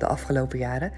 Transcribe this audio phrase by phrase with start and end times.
[0.00, 0.92] de afgelopen jaren.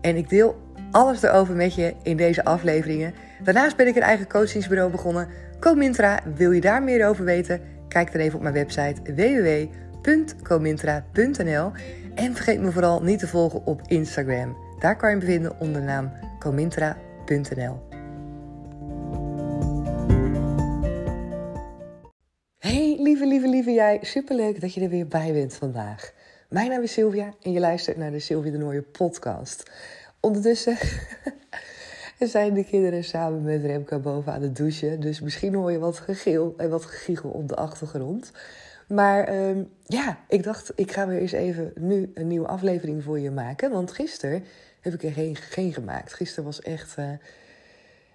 [0.00, 0.56] En ik deel
[0.90, 3.14] alles erover met je in deze afleveringen.
[3.42, 5.28] Daarnaast ben ik een eigen coachingsbureau begonnen.
[5.60, 7.60] Comintra, wil je daar meer over weten?
[7.88, 9.02] Kijk dan even op mijn website
[10.02, 11.72] www.comintra.nl.
[12.14, 14.56] En vergeet me vooral niet te volgen op Instagram.
[14.78, 17.84] Daar kan je me vinden onder de naam comintra.nl.
[22.58, 23.98] Hey lieve, lieve, lieve jij.
[24.02, 26.12] Superleuk dat je er weer bij bent vandaag.
[26.48, 29.70] Mijn naam is Sylvia en je luistert naar de Sylvia de Nooie podcast.
[30.20, 30.78] Ondertussen
[32.18, 35.00] zijn de kinderen samen met Remco boven aan het douchen.
[35.00, 38.30] Dus misschien hoor je wat gegil en wat gegiegel op de achtergrond.
[38.88, 43.18] Maar ehm, ja, ik dacht, ik ga weer eens even nu een nieuwe aflevering voor
[43.18, 43.70] je maken.
[43.70, 44.44] Want gisteren
[44.80, 46.12] heb ik er geen, geen gemaakt.
[46.12, 46.96] Gisteren was echt...
[46.98, 47.10] Uh,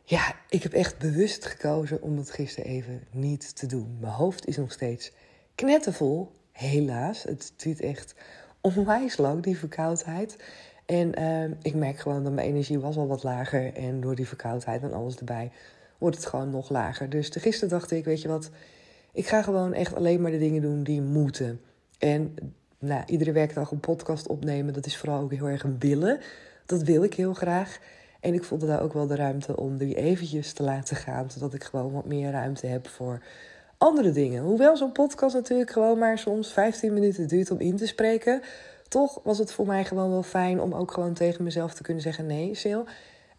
[0.03, 3.97] ja, ik heb echt bewust gekozen om het gisteren even niet te doen.
[3.99, 5.11] Mijn hoofd is nog steeds
[5.55, 7.23] knettervol helaas.
[7.23, 8.15] Het duurt echt
[8.61, 10.43] onwijs lang, die verkoudheid.
[10.85, 13.73] En uh, ik merk gewoon dat mijn energie was al wat lager.
[13.73, 15.51] En door die verkoudheid en alles erbij
[15.97, 17.09] wordt het gewoon nog lager.
[17.09, 18.49] Dus gisteren dacht ik, weet je wat,
[19.11, 21.61] ik ga gewoon echt alleen maar de dingen doen die moeten.
[21.97, 22.35] En
[22.79, 26.19] nou, iedere werkdag een podcast opnemen, dat is vooral ook heel erg een willen.
[26.65, 27.79] Dat wil ik heel graag.
[28.19, 31.53] En ik voelde daar ook wel de ruimte om die eventjes te laten gaan, zodat
[31.53, 33.23] ik gewoon wat meer ruimte heb voor
[33.81, 34.43] andere dingen.
[34.43, 38.41] Hoewel zo'n podcast natuurlijk gewoon maar soms 15 minuten duurt om in te spreken.
[38.87, 42.03] Toch was het voor mij gewoon wel fijn om ook gewoon tegen mezelf te kunnen
[42.03, 42.83] zeggen: nee, Sil.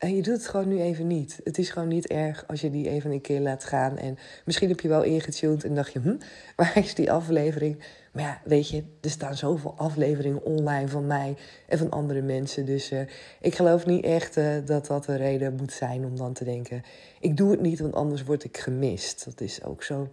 [0.02, 1.40] En je doet het gewoon nu even niet.
[1.44, 3.98] Het is gewoon niet erg als je die even een keer laat gaan.
[3.98, 6.16] En misschien heb je wel ingetuned en dacht je, hm,
[6.56, 7.82] waar is die aflevering?
[8.12, 11.36] Maar ja, weet je, er staan zoveel afleveringen online van mij
[11.68, 12.66] en van andere mensen.
[12.66, 13.00] Dus uh,
[13.40, 16.82] ik geloof niet echt uh, dat dat een reden moet zijn om dan te denken...
[17.20, 19.24] ik doe het niet, want anders word ik gemist.
[19.24, 20.08] Dat is ook zo'n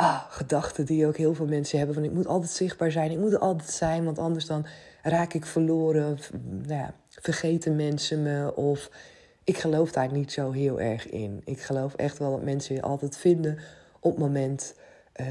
[0.00, 1.96] ah, gedachte die ook heel veel mensen hebben.
[1.96, 4.66] Van ik moet altijd zichtbaar zijn, ik moet er altijd zijn, want anders dan
[5.02, 6.12] raak ik verloren.
[6.12, 8.90] Of, nou ja, vergeten mensen me of...
[9.44, 11.42] Ik geloof daar niet zo heel erg in.
[11.44, 13.58] Ik geloof echt wel dat mensen je altijd vinden
[14.00, 14.74] op het moment
[15.20, 15.26] uh,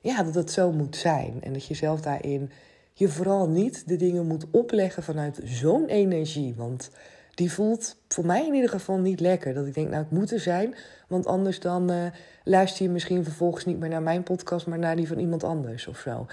[0.00, 1.38] ja, dat het zo moet zijn.
[1.40, 2.50] En dat je zelf daarin
[2.92, 6.54] je vooral niet de dingen moet opleggen vanuit zo'n energie.
[6.56, 6.90] Want
[7.34, 9.54] die voelt voor mij in ieder geval niet lekker.
[9.54, 10.74] Dat ik denk, nou, ik moet er zijn.
[11.08, 12.06] Want anders dan uh,
[12.44, 15.86] luister je misschien vervolgens niet meer naar mijn podcast, maar naar die van iemand anders
[15.86, 16.26] of zo.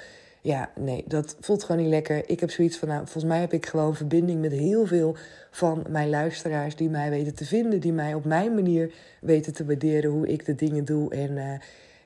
[0.44, 2.30] Ja, nee, dat voelt gewoon niet lekker.
[2.30, 5.16] Ik heb zoiets van, nou, volgens mij heb ik gewoon verbinding met heel veel
[5.52, 9.66] van mijn luisteraars die mij weten te vinden, die mij op mijn manier weten te
[9.66, 11.14] waarderen hoe ik de dingen doe.
[11.16, 11.54] En uh,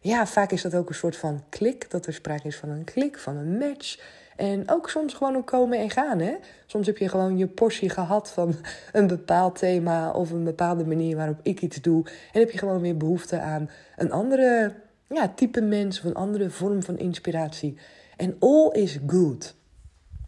[0.01, 2.83] ja, vaak is dat ook een soort van klik, dat er sprake is van een
[2.83, 3.99] klik, van een match.
[4.35, 6.19] En ook soms gewoon een komen en gaan.
[6.19, 6.35] Hè?
[6.65, 8.55] Soms heb je gewoon je portie gehad van
[8.91, 12.05] een bepaald thema of een bepaalde manier waarop ik iets doe.
[12.33, 14.73] En heb je gewoon weer behoefte aan een andere
[15.07, 17.77] ja, type mens of een andere vorm van inspiratie.
[18.17, 19.55] En all is good.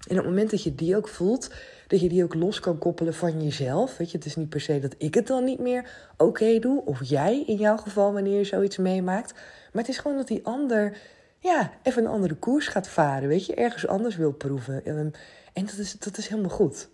[0.07, 1.51] En op het moment dat je die ook voelt,
[1.87, 3.97] dat je die ook los kan koppelen van jezelf.
[3.97, 6.81] Weet je, het is niet per se dat ik het dan niet meer oké doe.
[6.85, 9.33] Of jij in jouw geval wanneer je zoiets meemaakt.
[9.33, 10.97] Maar het is gewoon dat die ander
[11.39, 13.27] ja, even een andere koers gaat varen.
[13.27, 14.85] Weet je, ergens anders wil proeven.
[14.85, 15.13] En,
[15.53, 16.89] en dat, is, dat is helemaal goed.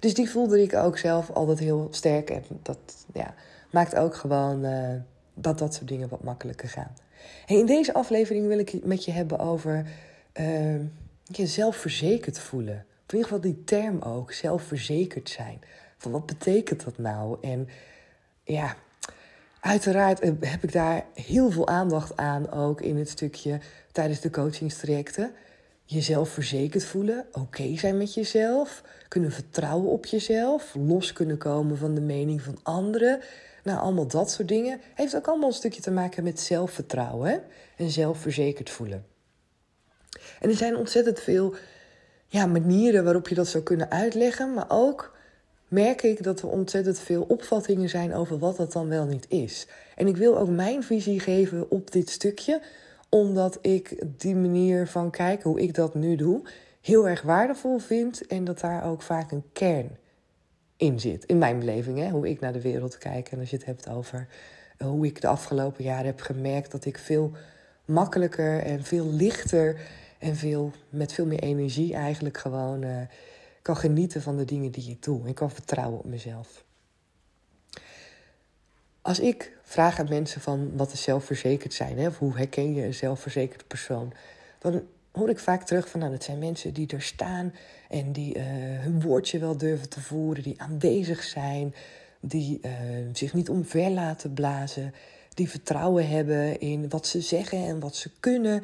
[0.00, 2.30] Dus die voelde ik ook zelf altijd heel sterk.
[2.30, 2.78] En dat
[3.12, 3.34] ja,
[3.70, 4.94] maakt ook gewoon uh,
[5.34, 6.96] dat dat soort dingen wat makkelijker gaan.
[7.46, 9.86] In deze aflevering wil ik het met je hebben over
[10.40, 10.80] uh,
[11.24, 12.86] je zelfverzekerd voelen.
[13.06, 15.60] Of in ieder geval die term ook, zelfverzekerd zijn.
[15.96, 17.38] Van wat betekent dat nou?
[17.40, 17.68] En
[18.44, 18.76] ja,
[19.66, 23.60] Uiteraard eh, heb ik daar heel veel aandacht aan, ook in het stukje
[23.92, 25.32] tijdens de coachingstrajecten.
[25.84, 31.94] Jezelf verzekerd voelen, oké zijn met jezelf, kunnen vertrouwen op jezelf, los kunnen komen van
[31.94, 33.20] de mening van anderen.
[33.64, 34.80] Nou, allemaal dat soort dingen.
[34.94, 37.42] Heeft ook allemaal een stukje te maken met zelfvertrouwen
[37.76, 39.06] en zelfverzekerd voelen.
[40.40, 41.54] En er zijn ontzettend veel
[42.26, 45.15] ja, manieren waarop je dat zou kunnen uitleggen, maar ook
[45.68, 49.66] merk ik dat er ontzettend veel opvattingen zijn over wat dat dan wel niet is.
[49.96, 52.62] En ik wil ook mijn visie geven op dit stukje,
[53.08, 56.42] omdat ik die manier van kijken, hoe ik dat nu doe,
[56.80, 59.96] heel erg waardevol vind en dat daar ook vaak een kern
[60.76, 61.24] in zit.
[61.24, 62.10] In mijn beleving, hè?
[62.10, 63.28] hoe ik naar de wereld kijk.
[63.28, 64.28] En als je het hebt over
[64.76, 67.32] eh, hoe ik de afgelopen jaren heb gemerkt dat ik veel
[67.84, 69.80] makkelijker en veel lichter
[70.18, 72.82] en veel, met veel meer energie eigenlijk gewoon.
[72.82, 73.00] Uh,
[73.66, 76.64] kan genieten van de dingen die ik doe en kan vertrouwen op mezelf.
[79.02, 82.84] Als ik vraag aan mensen van wat is zelfverzekerd zijn, hè, of hoe herken je
[82.84, 84.12] een zelfverzekerde persoon,
[84.58, 84.82] dan
[85.12, 87.54] hoor ik vaak terug van nou, dat zijn mensen die er staan
[87.88, 88.44] en die uh,
[88.80, 91.74] hun woordje wel durven te voeren, die aanwezig zijn,
[92.20, 92.72] die uh,
[93.12, 94.94] zich niet omver laten blazen,
[95.34, 98.62] die vertrouwen hebben in wat ze zeggen en wat ze kunnen.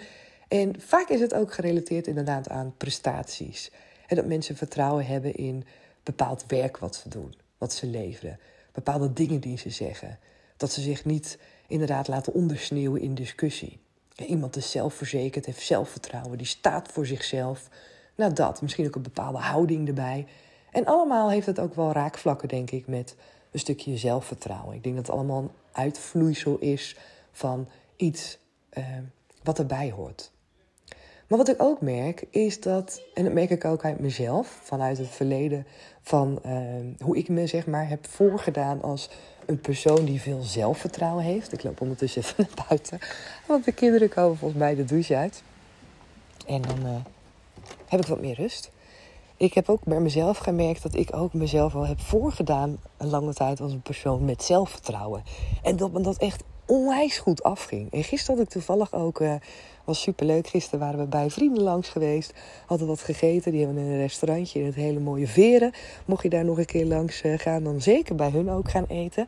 [0.48, 3.70] En vaak is het ook gerelateerd inderdaad aan prestaties.
[4.14, 5.64] Dat mensen vertrouwen hebben in
[6.02, 8.38] bepaald werk wat ze doen, wat ze leveren,
[8.72, 10.18] bepaalde dingen die ze zeggen.
[10.56, 13.78] Dat ze zich niet inderdaad laten ondersneeuwen in discussie.
[14.16, 17.68] Iemand is zelfverzekerd, heeft zelfvertrouwen, die staat voor zichzelf.
[18.14, 18.62] Nou, dat.
[18.62, 20.26] Misschien ook een bepaalde houding erbij.
[20.70, 23.16] En allemaal heeft het ook wel raakvlakken, denk ik, met
[23.50, 24.76] een stukje zelfvertrouwen.
[24.76, 26.96] Ik denk dat het allemaal een uitvloeisel is
[27.32, 28.38] van iets
[28.78, 28.84] uh,
[29.42, 30.31] wat erbij hoort.
[31.32, 34.98] Maar wat ik ook merk, is dat, en dat merk ik ook uit mezelf, vanuit
[34.98, 35.66] het verleden,
[36.02, 36.52] van uh,
[37.00, 39.10] hoe ik me zeg maar heb voorgedaan als
[39.46, 41.52] een persoon die veel zelfvertrouwen heeft.
[41.52, 42.98] Ik loop ondertussen even naar buiten,
[43.46, 45.42] want de kinderen komen volgens mij de douche uit.
[46.46, 46.96] En dan uh,
[47.86, 48.70] heb ik wat meer rust.
[49.36, 53.34] Ik heb ook bij mezelf gemerkt dat ik ook mezelf al heb voorgedaan een lange
[53.34, 55.22] tijd als een persoon met zelfvertrouwen.
[55.62, 57.92] En dat me dat echt onwijs goed afging.
[57.92, 59.34] En gisteren had ik toevallig ook, uh,
[59.84, 62.34] was superleuk, gisteren waren we bij vrienden langs geweest.
[62.66, 65.72] Hadden wat gegeten, die hebben een restaurantje in het hele mooie Veren.
[66.06, 68.86] Mocht je daar nog een keer langs uh, gaan, dan zeker bij hun ook gaan
[68.88, 69.26] eten.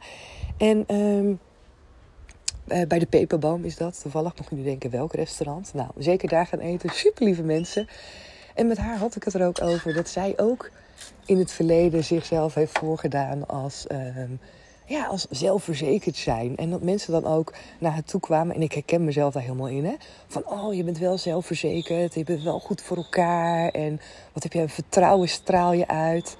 [0.56, 0.96] En...
[0.96, 1.40] Um,
[2.68, 4.36] uh, bij de Peperboom is dat toevallig.
[4.36, 5.74] Mocht je nu denken welk restaurant.
[5.74, 6.90] Nou, zeker daar gaan eten.
[6.90, 7.88] Super lieve mensen.
[8.54, 10.70] En met haar had ik het er ook over dat zij ook
[11.26, 13.98] in het verleden zichzelf heeft voorgedaan als, uh,
[14.86, 16.56] ja, als zelfverzekerd zijn.
[16.56, 18.54] En dat mensen dan ook naar haar toe kwamen.
[18.54, 19.84] En ik herken mezelf daar helemaal in.
[19.84, 19.94] Hè?
[20.26, 22.14] Van, oh, je bent wel zelfverzekerd.
[22.14, 23.68] Je bent wel goed voor elkaar.
[23.68, 24.00] En
[24.32, 26.36] wat heb je een vertrouwen straal je uit.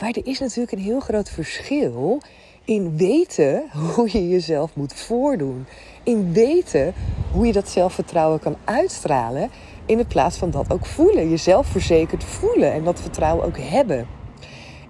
[0.00, 2.20] Maar er is natuurlijk een heel groot verschil
[2.64, 3.62] in weten
[3.94, 5.66] hoe je jezelf moet voordoen.
[6.02, 6.94] In weten
[7.32, 9.50] hoe je dat zelfvertrouwen kan uitstralen.
[9.86, 11.30] In plaats van dat ook voelen.
[11.30, 14.06] Jezelf verzekerd voelen en dat vertrouwen ook hebben.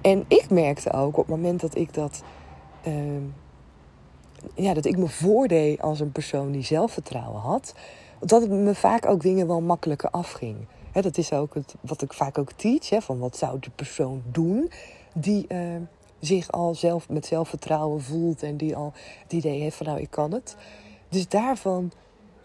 [0.01, 2.23] En ik merkte ook op het moment dat ik dat.
[2.87, 2.95] Uh,
[4.55, 7.75] ja, dat ik me voordeed als een persoon die zelfvertrouwen had.
[8.21, 10.57] Dat het me vaak ook dingen wel makkelijker afging.
[10.93, 13.05] Dat is ook het, wat ik vaak ook teach.
[13.05, 14.71] Van wat zou de persoon doen
[15.15, 15.59] die uh,
[16.21, 18.43] zich al zelf met zelfvertrouwen voelt.
[18.43, 18.93] En die al
[19.23, 20.57] het idee heeft van nou ik kan het.
[21.09, 21.93] Dus daarvan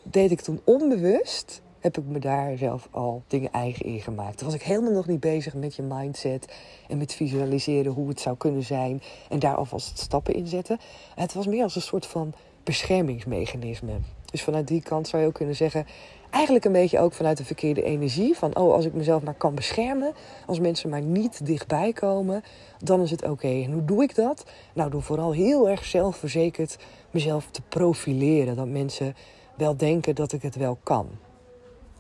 [0.04, 4.38] deed ik toen onbewust heb ik me daar zelf al dingen eigen in gemaakt.
[4.38, 6.54] Toen was ik helemaal nog niet bezig met je mindset
[6.88, 10.80] en met visualiseren hoe het zou kunnen zijn en daar alvast stappen in zetten.
[11.16, 12.34] Het was meer als een soort van
[12.64, 13.94] beschermingsmechanisme.
[14.32, 15.86] Dus vanuit die kant zou je ook kunnen zeggen,
[16.30, 18.38] eigenlijk een beetje ook vanuit de verkeerde energie.
[18.38, 20.14] Van, oh, als ik mezelf maar kan beschermen,
[20.46, 22.44] als mensen maar niet dichtbij komen,
[22.84, 23.48] dan is het oké.
[23.48, 24.46] En hoe doe ik dat?
[24.74, 26.78] Nou, door vooral heel erg zelfverzekerd
[27.12, 28.56] mezelf te profileren.
[28.56, 29.16] Dat mensen
[29.58, 31.08] wel denken dat ik het wel kan.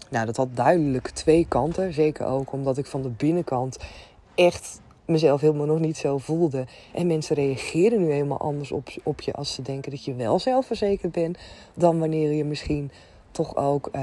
[0.09, 1.94] Nou, dat had duidelijk twee kanten.
[1.94, 3.77] Zeker ook omdat ik van de binnenkant
[4.35, 6.65] echt mezelf helemaal nog niet zo voelde.
[6.94, 10.39] En mensen reageren nu helemaal anders op, op je als ze denken dat je wel
[10.39, 11.38] zelfverzekerd bent.
[11.73, 12.91] Dan wanneer je misschien
[13.31, 14.01] toch ook uh,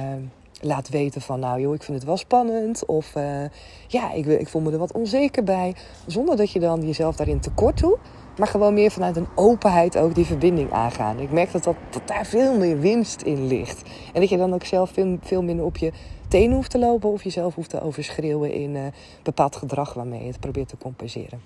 [0.61, 2.87] laat weten van nou joh, ik vind het wel spannend.
[2.87, 3.45] Of uh,
[3.87, 5.75] ja, ik, ik voel me er wat onzeker bij.
[6.07, 7.99] Zonder dat je dan jezelf daarin tekort doet.
[8.37, 11.19] Maar gewoon meer vanuit een openheid ook die verbinding aangaan.
[11.19, 13.83] Ik merk dat, dat, daar veel meer winst in ligt.
[14.13, 15.93] En dat je dan ook zelf veel, veel minder op je
[16.29, 17.11] tenen hoeft te lopen.
[17.11, 18.83] Of jezelf hoeft te overschreeuwen in uh,
[19.23, 21.41] bepaald gedrag waarmee je het probeert te compenseren.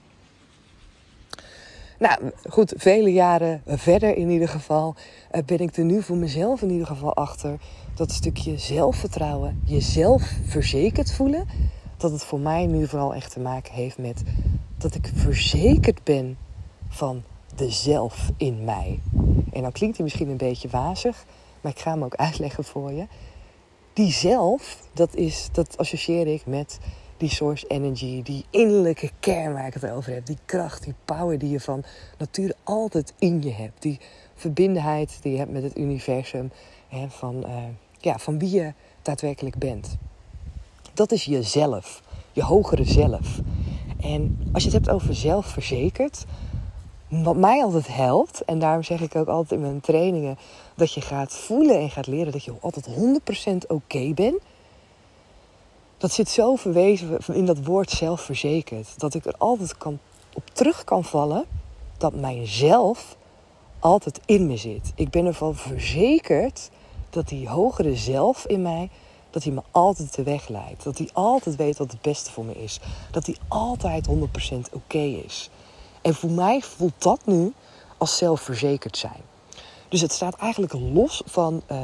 [1.99, 4.95] Nou goed, vele jaren verder in ieder geval
[5.35, 7.59] uh, ben ik er nu voor mezelf in ieder geval achter.
[7.95, 11.47] Dat stukje zelfvertrouwen, jezelf verzekerd voelen.
[11.97, 14.23] Dat het voor mij nu vooral echt te maken heeft met
[14.79, 16.37] dat ik verzekerd ben
[16.91, 17.23] van
[17.57, 19.01] de zelf in mij.
[19.53, 21.25] En dan klinkt hij misschien een beetje wazig,
[21.61, 23.07] maar ik ga hem ook uitleggen voor je.
[23.93, 26.79] Die zelf, dat, is, dat associeer ik met
[27.17, 30.27] die source energy, die innerlijke kern waar ik het over heb.
[30.27, 31.85] Die kracht, die power die je van
[32.19, 33.83] nature altijd in je hebt.
[33.83, 34.01] Die
[34.35, 36.51] verbindenheid die je hebt met het universum.
[36.89, 37.57] Hè, van, uh,
[37.99, 39.97] ja, van wie je daadwerkelijk bent.
[40.95, 43.41] Dat is jezelf, je hogere zelf.
[44.01, 46.25] En als je het hebt over zelfverzekerd,
[47.11, 50.39] wat mij altijd helpt, en daarom zeg ik ook altijd in mijn trainingen,
[50.75, 54.41] dat je gaat voelen en gaat leren dat je altijd 100% oké bent.
[55.99, 59.01] Dat zit zo verwezen in dat woord zelfverzekerd.
[59.01, 59.99] Dat ik er altijd kan,
[60.35, 61.45] op terug kan vallen
[61.99, 63.17] dat mijzelf
[63.79, 64.93] altijd in me zit.
[64.95, 66.71] Ik ben ervan verzekerd
[67.11, 68.89] dat die hogere zelf in mij
[69.31, 70.85] dat hij me altijd de weg leidt.
[70.85, 72.81] Dat hij altijd weet wat het beste voor me is.
[73.11, 74.13] Dat hij altijd 100%
[74.73, 75.51] oké is.
[76.03, 77.53] En voor mij voelt dat nu
[77.99, 79.23] als zelfverzekerd zijn.
[79.89, 81.79] Dus het staat eigenlijk los van uh,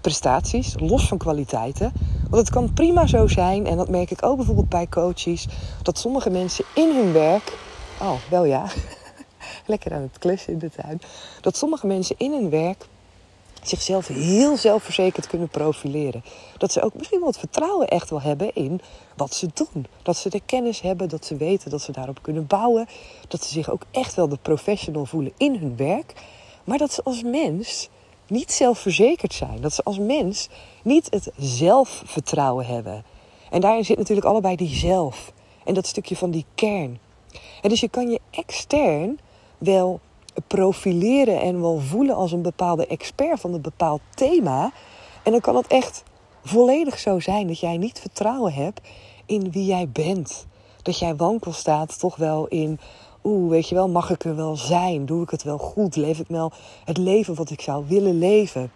[0.00, 1.92] prestaties, los van kwaliteiten.
[2.30, 5.46] Want het kan prima zo zijn, en dat merk ik ook bijvoorbeeld bij coaches,
[5.82, 7.58] dat sommige mensen in hun werk.
[8.00, 8.66] Oh, wel ja.
[9.66, 11.00] Lekker aan het klussen in de tuin.
[11.40, 12.86] Dat sommige mensen in hun werk
[13.68, 16.24] zichzelf heel zelfverzekerd kunnen profileren.
[16.58, 18.80] Dat ze ook misschien wel het vertrouwen echt wel hebben in
[19.16, 19.86] wat ze doen.
[20.02, 22.86] Dat ze de kennis hebben, dat ze weten dat ze daarop kunnen bouwen.
[23.28, 26.12] Dat ze zich ook echt wel de professional voelen in hun werk.
[26.64, 27.88] Maar dat ze als mens
[28.26, 29.60] niet zelfverzekerd zijn.
[29.60, 30.48] Dat ze als mens
[30.82, 33.04] niet het zelfvertrouwen hebben.
[33.50, 35.32] En daarin zit natuurlijk allebei die zelf.
[35.64, 36.98] En dat stukje van die kern.
[37.62, 39.18] En dus je kan je extern
[39.58, 40.00] wel
[40.46, 44.72] profileren en wel voelen als een bepaalde expert van een bepaald thema.
[45.22, 46.02] En dan kan het echt
[46.44, 48.80] volledig zo zijn dat jij niet vertrouwen hebt
[49.26, 50.46] in wie jij bent.
[50.82, 52.78] Dat jij wankel staat toch wel in,
[53.24, 55.06] oeh, weet je wel, mag ik er wel zijn?
[55.06, 55.96] Doe ik het wel goed?
[55.96, 56.52] Leef ik wel
[56.84, 58.70] het leven wat ik zou willen leven?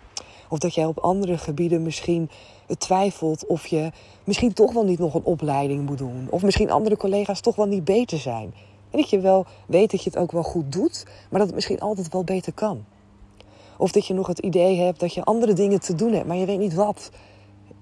[0.49, 2.31] Of dat jij op andere gebieden misschien
[2.79, 3.90] twijfelt of je
[4.25, 6.26] misschien toch wel niet nog een opleiding moet doen.
[6.31, 8.55] Of misschien andere collega's toch wel niet beter zijn.
[8.90, 11.54] En dat je wel weet dat je het ook wel goed doet, maar dat het
[11.54, 12.85] misschien altijd wel beter kan.
[13.76, 16.37] Of dat je nog het idee hebt dat je andere dingen te doen hebt, maar
[16.37, 17.11] je weet niet wat.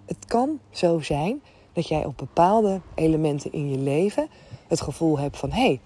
[0.06, 4.28] Het kan zo zijn dat jij op bepaalde elementen in je leven
[4.68, 5.80] het gevoel hebt van hé, hey,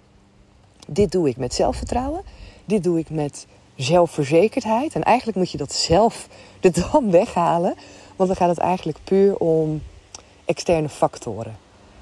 [0.88, 2.22] dit doe ik met zelfvertrouwen,
[2.64, 4.94] dit doe ik met zelfverzekerdheid.
[4.94, 6.28] En eigenlijk moet je dat zelf
[6.60, 7.74] er dan weghalen,
[8.16, 9.82] want dan gaat het eigenlijk puur om
[10.44, 11.56] externe factoren.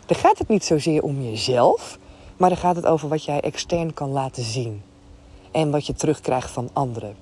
[0.07, 1.99] Dan gaat het niet zozeer om jezelf,
[2.41, 4.83] maar dan gaat het over wat jij extern kan laten zien.
[5.51, 7.15] En wat je terugkrijgt van anderen.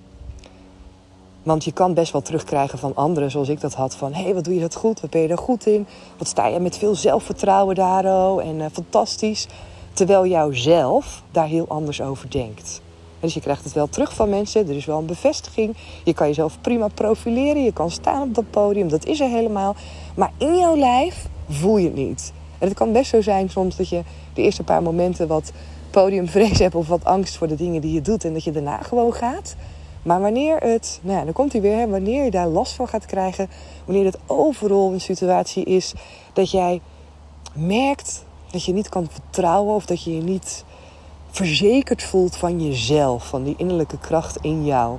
[1.43, 3.97] Want je kan best wel terugkrijgen van anderen, zoals ik dat had.
[3.97, 5.01] Van, hé, hey, wat doe je dat goed?
[5.01, 5.87] Wat ben je er goed in?
[6.19, 8.45] Wat sta je met veel zelfvertrouwen daar, oh?
[8.45, 9.47] En uh, fantastisch.
[9.93, 12.81] Terwijl jou zelf daar heel anders over denkt.
[13.21, 14.69] Dus je krijgt het wel terug van mensen.
[14.69, 15.77] Er is wel een bevestiging.
[16.05, 17.65] Je kan jezelf prima profileren.
[17.65, 18.89] Je kan staan op dat podium.
[18.89, 19.77] Dat is er helemaal.
[20.17, 22.33] Maar in jouw lijf voel je het niet.
[22.59, 24.03] En het kan best zo zijn soms dat je
[24.35, 25.53] de eerste paar momenten wat
[25.91, 28.83] podiumvrees hebt of wat angst voor de dingen die je doet en dat je daarna
[28.83, 29.57] gewoon gaat.
[30.03, 33.07] Maar wanneer het, nou ja, dan komt hij weer, wanneer je daar last van gaat
[33.07, 33.49] krijgen,
[33.85, 35.95] wanneer het overal een situatie is
[36.33, 36.81] dat jij
[37.55, 40.65] merkt dat je niet kan vertrouwen of dat je je niet
[41.31, 44.99] verzekerd voelt van jezelf, van die innerlijke kracht in jou.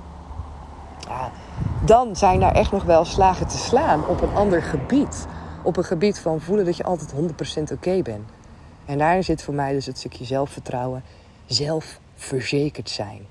[1.07, 1.31] Ja,
[1.85, 5.27] dan zijn daar echt nog wel slagen te slaan op een ander gebied.
[5.63, 7.13] Op een gebied van voelen dat je altijd
[7.71, 8.29] 100% oké bent.
[8.85, 11.03] En daarin zit voor mij dus het stukje zelfvertrouwen,
[11.45, 13.21] zelfverzekerd zijn.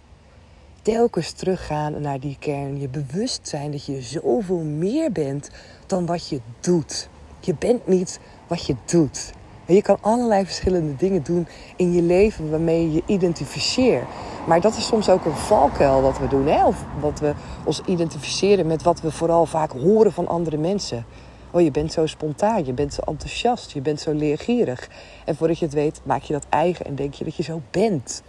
[0.83, 5.51] Telkens teruggaan naar die kern, je bewust zijn dat je zoveel meer bent
[5.87, 7.09] dan wat je doet.
[7.41, 9.33] Je bent niet wat je doet.
[9.67, 14.07] En je kan allerlei verschillende dingen doen in je leven waarmee je je identificeert.
[14.47, 16.47] Maar dat is soms ook een valkuil wat we doen.
[16.47, 16.67] Hè?
[16.67, 17.33] Of wat we
[17.65, 21.05] ons identificeren met wat we vooral vaak horen van andere mensen.
[21.51, 24.89] Oh, je bent zo spontaan, je bent zo enthousiast, je bent zo leergierig.
[25.25, 27.63] En voordat je het weet, maak je dat eigen en denk je dat je zo
[27.71, 28.23] bent.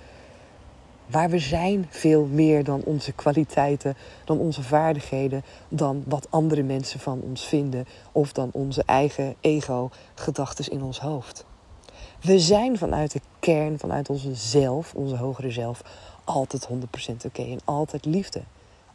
[1.12, 3.96] Maar we zijn veel meer dan onze kwaliteiten,
[4.26, 10.72] dan onze vaardigheden, dan wat andere mensen van ons vinden of dan onze eigen ego-gedachten
[10.72, 11.46] in ons hoofd.
[12.22, 15.82] We zijn vanuit de kern, vanuit onze zelf, onze hogere zelf,
[16.24, 16.76] altijd 100%
[17.26, 18.42] oké en altijd liefde.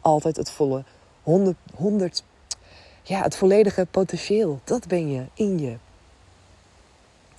[0.01, 0.83] Altijd het volle
[1.23, 2.23] 100, 100
[3.07, 4.59] ja, het volledige potentieel.
[4.63, 5.67] Dat ben je in je.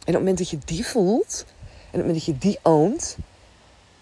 [0.05, 2.59] En op het moment dat je die voelt, en op het moment dat je die
[2.63, 3.17] oont,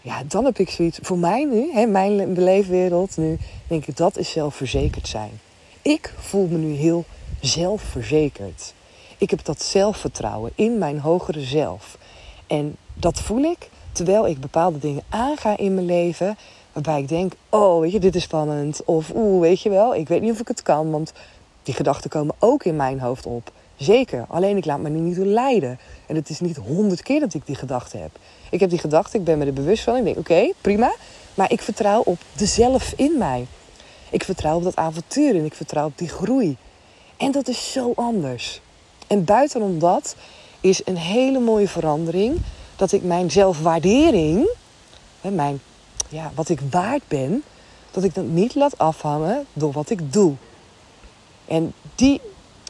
[0.00, 0.98] ja, dan heb ik zoiets.
[1.02, 5.40] Voor mij nu, hè, mijn beleefwereld, nu denk ik dat is zelfverzekerd zijn.
[5.82, 7.04] Ik voel me nu heel
[7.40, 8.74] zelfverzekerd.
[9.18, 11.98] Ik heb dat zelfvertrouwen in mijn hogere zelf.
[12.46, 16.36] En dat voel ik terwijl ik bepaalde dingen aanga in mijn leven.
[16.72, 18.84] Waarbij ik denk, oh, weet je, dit is spannend.
[18.84, 20.90] Of, oeh, weet je wel, ik weet niet of ik het kan.
[20.90, 21.12] Want
[21.64, 23.52] die gedachten komen ook in mijn hoofd op.
[23.76, 25.78] Zeker, alleen ik laat me niet door leiden.
[26.06, 28.10] En het is niet honderd keer dat ik die gedachte heb.
[28.50, 29.96] Ik heb die gedachte, ik ben me er bewust van.
[29.96, 30.94] Ik denk, oké, prima.
[31.34, 33.46] Maar ik vertrouw op de zelf in mij.
[34.10, 36.56] Ik vertrouw op dat avontuur en ik vertrouw op die groei.
[37.16, 38.60] En dat is zo anders.
[39.06, 40.16] En buitenom dat
[40.60, 42.40] is een hele mooie verandering
[42.76, 44.48] dat ik mijn zelfwaardering,
[45.20, 45.60] mijn,
[46.08, 47.42] ja, wat ik waard ben,
[47.90, 50.34] dat ik dat niet laat afhangen door wat ik doe.
[51.46, 52.20] En die,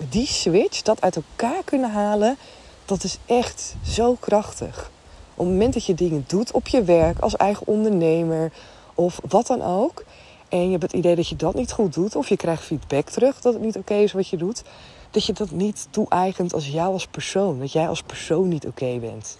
[0.08, 2.36] die switch, dat uit elkaar kunnen halen,
[2.84, 4.90] dat is echt zo krachtig.
[5.34, 8.52] Op het moment dat je dingen doet op je werk, als eigen ondernemer
[8.94, 10.04] of wat dan ook.
[10.48, 13.08] En je hebt het idee dat je dat niet goed doet, of je krijgt feedback
[13.08, 14.62] terug dat het niet oké is wat je doet.
[15.10, 17.58] dat je dat niet toe-eigent als jou als persoon.
[17.58, 19.38] Dat jij als persoon niet oké bent.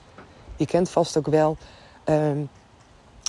[0.57, 1.57] Je kent vast ook wel
[2.05, 2.39] ehm,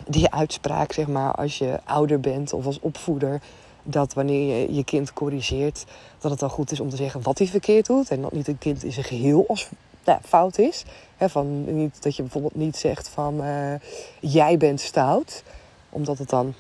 [0.08, 3.42] die uitspraak, zeg maar, als je ouder bent of als opvoeder.
[3.88, 5.86] Dat wanneer je je kind corrigeert,
[6.20, 8.10] dat het dan goed is om te zeggen wat hij verkeerd doet.
[8.10, 9.70] En dat niet een kind in zijn geheel als
[10.06, 10.84] nou, fout is.
[11.20, 13.74] van, niet, dat je bijvoorbeeld niet zegt van uh,
[14.20, 15.44] jij bent stout.
[15.90, 16.54] Omdat het dan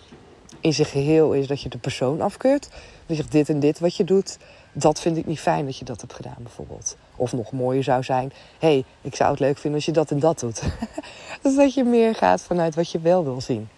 [0.59, 2.69] in zijn geheel is dat je de persoon afkeurt.
[3.05, 4.37] Dan zegt dit en dit wat je doet,
[4.73, 6.97] dat vind ik niet fijn dat je dat hebt gedaan bijvoorbeeld.
[7.15, 10.11] Of nog mooier zou zijn, hé, hey, ik zou het leuk vinden als je dat
[10.11, 10.61] en dat doet.
[11.41, 13.69] dus dat je meer gaat vanuit wat je wel wil zien.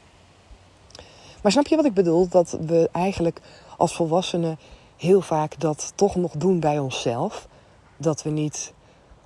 [1.48, 2.28] Maar snap je wat ik bedoel?
[2.28, 3.42] Dat we eigenlijk
[3.78, 4.60] als volwassenen
[4.98, 7.48] heel vaak dat toch nog doen bij onszelf.
[7.98, 8.74] Dat we niet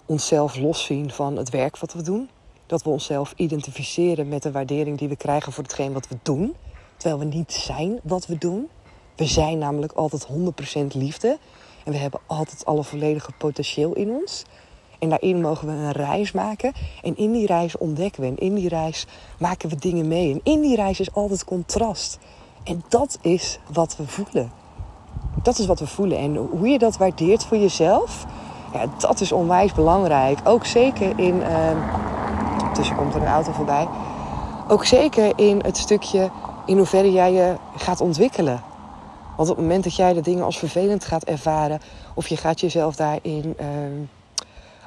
[0.06, 2.30] onszelf loszien van het werk wat we doen.
[2.66, 6.56] Dat we onszelf identificeren met de waardering die we krijgen voor hetgeen wat we doen.
[6.98, 8.70] Terwijl we niet zijn wat we doen.
[9.16, 10.32] We zijn namelijk altijd 100%
[10.88, 11.38] liefde.
[11.86, 14.44] En we hebben altijd alle volledige potentieel in ons.
[15.02, 16.74] En daarin mogen we een reis maken.
[17.02, 18.28] En in die reis ontdekken we.
[18.28, 19.08] En in die reis
[19.40, 20.32] maken we dingen mee.
[20.32, 22.20] En in die reis is altijd contrast.
[22.64, 24.52] En dat is wat we voelen.
[25.44, 26.18] Dat is wat we voelen.
[26.18, 28.26] En hoe je dat waardeert voor jezelf,
[28.74, 30.40] ja, dat is onwijs belangrijk.
[30.44, 31.36] Ook zeker in.
[31.36, 33.88] Uh, tussen komt er een auto voorbij.
[34.68, 36.30] Ook zeker in het stukje
[36.66, 38.62] in hoeverre jij je gaat ontwikkelen.
[39.38, 41.80] Want op het moment dat jij de dingen als vervelend gaat ervaren,
[42.14, 43.66] of je gaat jezelf daarin uh,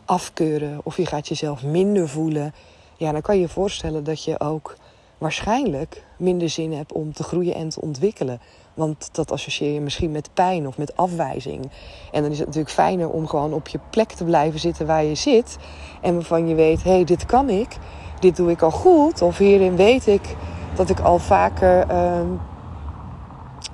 [0.04, 2.54] afkeuren, of je gaat jezelf minder voelen,
[2.96, 4.76] ja, dan kan je je voorstellen dat je ook
[5.18, 8.40] waarschijnlijk minder zin hebt om te groeien en te ontwikkelen.
[8.74, 11.70] Want dat associeer je misschien met pijn of met afwijzing.
[12.12, 15.04] En dan is het natuurlijk fijner om gewoon op je plek te blijven zitten waar
[15.04, 15.56] je zit.
[16.02, 17.76] En waarvan je weet, hé, hey, dit kan ik.
[18.20, 19.22] Dit doe ik al goed.
[19.22, 20.36] Of hierin weet ik
[20.76, 21.80] dat ik al vaker...
[21.90, 22.20] Uh,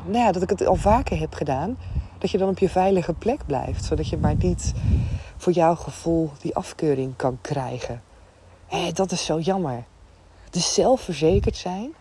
[0.05, 1.79] nou ja, dat ik het al vaker heb gedaan.
[2.19, 3.85] Dat je dan op je veilige plek blijft.
[3.85, 4.73] Zodat je maar niet
[5.40, 8.02] voor jouw gevoel die afkeuring kan krijgen.
[8.66, 9.85] Hé, dat is zo jammer.
[10.50, 11.94] Dus zelfverzekerd zijn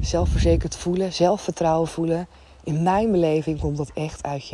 [0.00, 2.26] zelfverzekerd voelen, zelfvertrouwen voelen.
[2.64, 4.52] In mijn beleving komt dat echt uit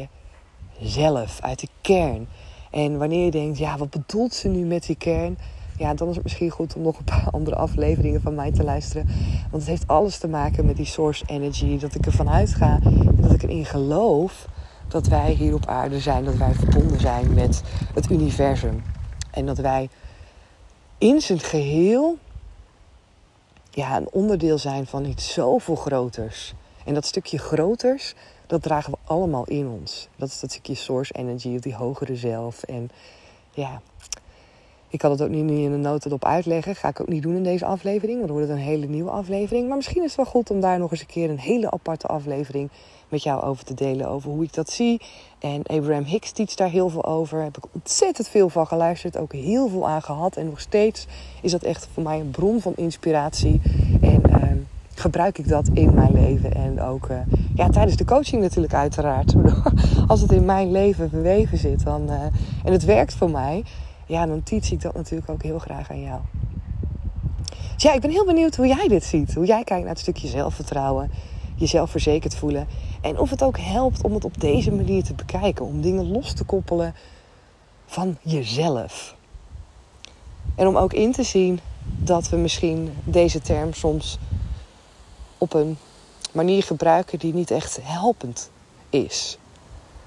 [0.79, 2.29] jezelf, uit de kern.
[2.71, 5.39] En wanneer je denkt, ja, wat bedoelt ze nu met die kern?
[5.77, 8.65] Ja, dan is het misschien goed om nog een paar andere afleveringen van mij te
[8.65, 9.07] luisteren.
[9.51, 11.79] Want het heeft alles te maken met die source energy.
[11.79, 14.49] Dat ik ervan uitga en dat ik erin geloof
[14.91, 16.25] dat wij hier op aarde zijn.
[16.25, 17.63] Dat wij verbonden zijn met
[17.95, 18.83] het universum.
[19.31, 19.89] En dat wij
[20.99, 22.19] in zijn geheel
[23.71, 26.55] ja, een onderdeel zijn van iets zoveel groters.
[26.85, 28.15] En dat stukje groters,
[28.47, 30.09] dat dragen we allemaal in ons.
[30.17, 32.63] Dat is dat stukje source energy, die hogere zelf.
[32.63, 32.91] En
[33.51, 33.81] ja,
[34.91, 36.77] ik kan het ook niet in een notendop uitleggen.
[36.77, 39.11] Ga ik ook niet doen in deze aflevering, want dan wordt het een hele nieuwe
[39.11, 39.69] aflevering.
[39.69, 42.07] Maar misschien is het wel goed om daar nog eens een keer een hele aparte
[42.07, 42.71] aflevering
[43.09, 44.09] met jou over te delen.
[44.09, 45.01] Over hoe ik dat zie.
[45.39, 47.37] En Abraham Hicks teach daar heel veel over.
[47.37, 49.17] Daar heb ik ontzettend veel van geluisterd.
[49.17, 50.37] Ook heel veel aan gehad.
[50.37, 51.07] En nog steeds
[51.43, 53.61] is dat echt voor mij een bron van inspiratie.
[54.01, 54.43] En uh,
[54.95, 56.55] gebruik ik dat in mijn leven.
[56.55, 57.17] En ook uh,
[57.55, 59.35] ja, tijdens de coaching natuurlijk uiteraard.
[60.07, 62.23] Als het in mijn leven verweven zit dan, uh,
[62.65, 63.65] en het werkt voor mij.
[64.11, 66.21] Ja, dan teach ik dat natuurlijk ook heel graag aan jou.
[67.75, 69.35] Dus ja, ik ben heel benieuwd hoe jij dit ziet.
[69.35, 71.11] Hoe jij kijkt naar het stukje zelfvertrouwen.
[71.55, 72.67] Jezelf verzekerd voelen.
[73.01, 75.65] En of het ook helpt om het op deze manier te bekijken.
[75.65, 76.95] Om dingen los te koppelen
[77.87, 79.17] van jezelf.
[80.55, 84.19] En om ook in te zien dat we misschien deze term soms
[85.39, 85.77] op een
[86.33, 88.51] manier gebruiken die niet echt helpend
[88.89, 89.39] is.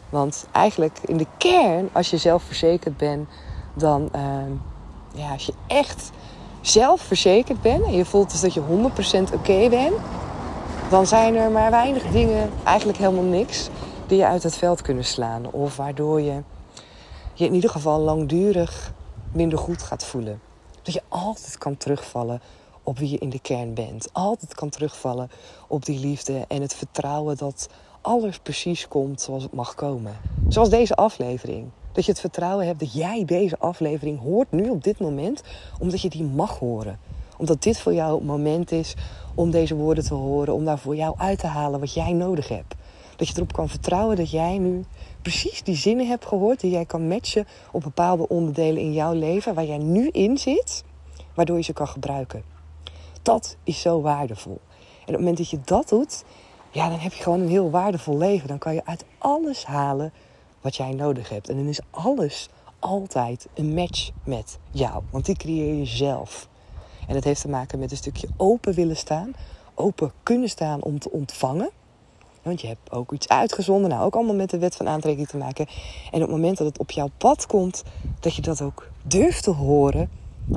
[0.09, 3.27] Want eigenlijk in de kern, als je zelfverzekerd bent,
[3.73, 4.21] dan uh,
[5.13, 6.11] ja, als je echt
[6.61, 8.61] zelfverzekerd bent en je voelt dus dat je
[9.29, 9.95] 100% oké bent,
[10.89, 13.69] dan zijn er maar weinig dingen, eigenlijk helemaal niks,
[14.07, 15.51] die je uit het veld kunnen slaan.
[15.51, 16.41] Of waardoor je
[17.33, 18.93] je in ieder geval langdurig
[19.31, 20.41] minder goed gaat voelen.
[20.81, 22.41] Dat je altijd kan terugvallen
[22.83, 24.09] op wie je in de kern bent.
[24.11, 25.29] Altijd kan terugvallen
[25.67, 27.69] op die liefde en het vertrouwen dat
[28.01, 30.17] alles precies komt zoals het mag komen.
[30.47, 31.69] Zoals deze aflevering.
[31.93, 35.43] Dat je het vertrouwen hebt dat jij deze aflevering hoort nu op dit moment,
[35.79, 36.99] omdat je die mag horen.
[37.37, 38.95] Omdat dit voor jou het moment is
[39.35, 42.47] om deze woorden te horen, om daar voor jou uit te halen wat jij nodig
[42.47, 42.75] hebt.
[43.15, 44.85] Dat je erop kan vertrouwen dat jij nu
[45.21, 49.53] precies die zinnen hebt gehoord die jij kan matchen op bepaalde onderdelen in jouw leven
[49.53, 50.83] waar jij nu in zit,
[51.33, 52.43] waardoor je ze kan gebruiken.
[53.21, 54.59] Dat is zo waardevol.
[54.79, 56.23] En op het moment dat je dat doet,
[56.71, 58.47] ja, dan heb je gewoon een heel waardevol leven.
[58.47, 60.13] Dan kan je uit alles halen
[60.63, 61.49] wat jij nodig hebt.
[61.49, 62.49] En dan is alles
[62.79, 65.03] altijd een match met jou.
[65.09, 66.47] Want die creëer je zelf.
[67.07, 69.33] En dat heeft te maken met een stukje open willen staan.
[69.75, 71.69] Open kunnen staan om te ontvangen.
[72.41, 75.37] Want je hebt ook iets uitgezonden, nou ook allemaal met de wet van aantrekking te
[75.37, 75.67] maken.
[76.11, 77.83] En op het moment dat het op jouw pad komt,
[78.19, 80.09] dat je dat ook durft te horen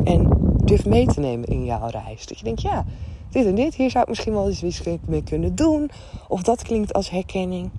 [0.04, 0.28] en
[0.64, 2.26] durft mee te nemen in jouw reis.
[2.26, 2.84] Dat je denkt, ja,
[3.30, 5.90] dit en dit, hier zou ik misschien wel eens mee kunnen doen.
[6.28, 7.70] Of dat klinkt als herkenning.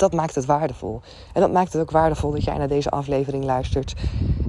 [0.00, 1.00] Dat maakt het waardevol.
[1.32, 3.94] En dat maakt het ook waardevol dat jij naar deze aflevering luistert.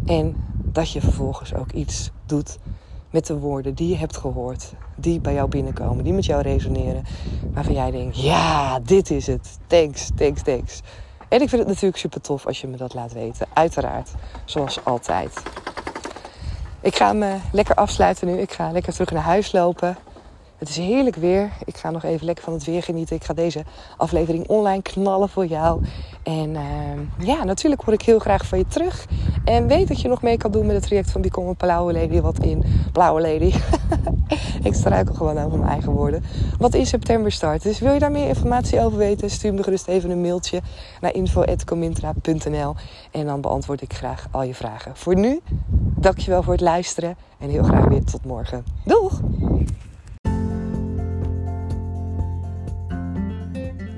[0.05, 2.57] En dat je vervolgens ook iets doet
[3.09, 7.03] met de woorden die je hebt gehoord, die bij jou binnenkomen, die met jou resoneren,
[7.53, 9.59] waarvan jij denkt: ja, dit is het.
[9.67, 10.81] Thanks, thanks, thanks.
[11.27, 13.47] En ik vind het natuurlijk super tof als je me dat laat weten.
[13.53, 14.11] Uiteraard,
[14.45, 15.43] zoals altijd.
[16.81, 18.37] Ik ga me lekker afsluiten nu.
[18.37, 19.97] Ik ga lekker terug naar huis lopen.
[20.61, 21.49] Het is heerlijk weer.
[21.65, 23.15] Ik ga nog even lekker van het weer genieten.
[23.15, 23.63] Ik ga deze
[23.97, 25.81] aflevering online knallen voor jou.
[26.23, 29.05] En uh, ja, natuurlijk hoor ik heel graag van je terug.
[29.45, 31.93] En weet dat je nog mee kan doen met het traject van Become a Blauwe
[31.93, 32.21] Lady.
[32.21, 33.53] Wat in Blauwe Lady.
[34.69, 36.23] ik struikel gewoon over mijn eigen woorden.
[36.57, 37.63] Wat in september start.
[37.63, 39.29] Dus wil je daar meer informatie over weten?
[39.29, 40.61] Stuur me gerust even een mailtje
[41.01, 42.75] naar info.comintra.nl.
[43.11, 44.95] En dan beantwoord ik graag al je vragen.
[44.95, 45.39] Voor nu,
[45.95, 47.15] dankjewel voor het luisteren.
[47.39, 48.65] En heel graag weer tot morgen.
[48.83, 49.21] Doeg!